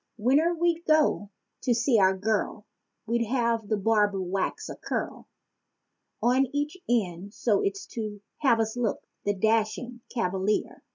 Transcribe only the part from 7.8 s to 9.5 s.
to have us look, the